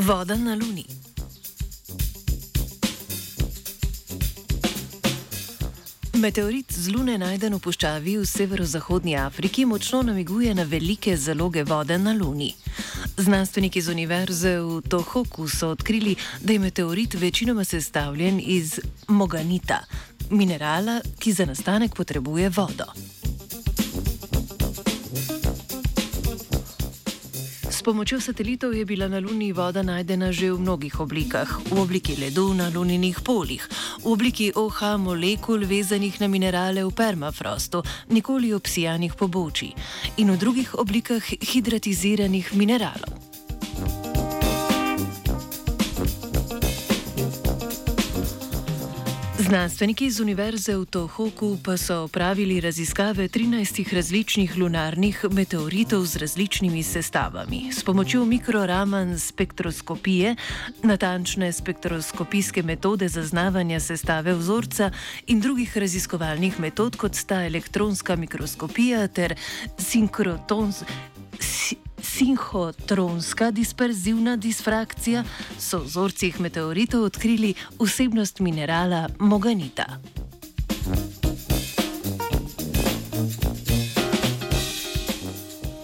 [0.00, 0.86] Voda na Luni.
[6.16, 11.98] Meteorit z Lune najden v puščavi v severozahodnji Afriki močno namiguje na velike zaloge vode
[11.98, 12.54] na Luni.
[13.16, 19.84] Znanstveniki z univerze v Tohoku so odkrili, da je meteorit večinoma sestavljen iz moganita,
[20.30, 23.19] minerala, ki za nastanek potrebuje vodo.
[27.80, 32.12] S pomočjo satelitov je bila na Luni voda najdena že v mnogih oblikah: v obliki
[32.12, 33.64] ledu na luninih polih,
[34.04, 37.80] v obliki OH molekul vezanih na minerale v permafrostu,
[38.12, 39.72] nikoli obsijanih pobočij,
[40.20, 43.29] in v drugih oblikah hidratiziranih mineralov.
[49.40, 56.82] Znanstveniki z Univerze v Tohoku pa so opravili raziskave 13 različnih lunarnih meteoritov z različnimi
[56.82, 57.72] sestavami.
[57.72, 60.36] S pomočjo mikroraman spektroskopije,
[60.82, 64.90] natančne spektroskopijske metode zaznavanja sestave vzorca
[65.26, 69.34] in drugih raziskovalnih metod, kot sta elektronska mikroskopija ter
[69.78, 70.84] sinkrotons
[72.20, 75.24] sinhotronska disperzivna disfrakcija,
[75.56, 79.96] so v vzorcih meteoritov odkrili vsebnost minerala moganita.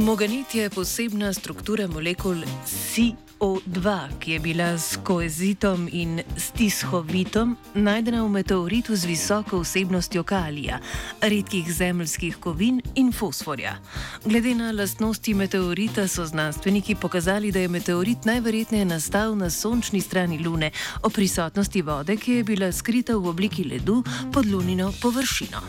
[0.00, 3.12] Moganit je posebna struktura molekul Si.
[3.40, 10.78] O2, ki je bila s koezitom in stishovitom najdena v meteoritu z visoko vsebnostjo kalija,
[11.20, 13.78] redkih zemljskih kovin in fosforja.
[14.24, 20.38] Glede na lastnosti meteorita so znanstveniki pokazali, da je meteorit najverjetneje nastal na sončni strani
[20.44, 20.70] Lune,
[21.02, 25.60] o prisotnosti vode, ki je bila skrita v obliki ledu pod lunino površino.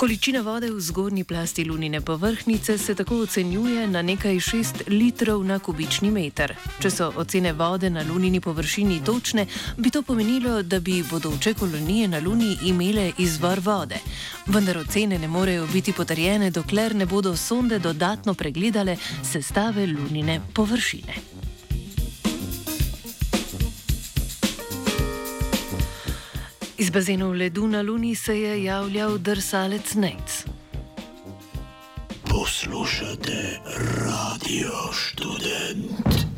[0.00, 5.58] Količina vode v zgornji plasti lunine površnice se tako ocenjuje na nekaj 6 litrov na
[5.58, 6.54] kubični meter.
[6.80, 9.44] Če so ocene vode na lunini površini točne,
[9.76, 14.00] bi to pomenilo, da bi bodoče kolonije na luni imele izvor vode.
[14.46, 21.39] Vendar ocene ne morejo biti potrjene, dokler ne bodo sonde dodatno pregledale sestave lunine površine.
[26.80, 30.44] Iz bazenov ledu na Luni se je javljal drsalec Nec.
[32.24, 33.60] Poslušate
[34.06, 36.29] radio študent.